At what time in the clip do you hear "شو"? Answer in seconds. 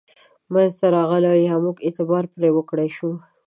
2.97-3.11